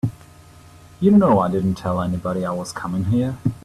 [0.99, 3.37] You know I didn't tell anybody I was coming here.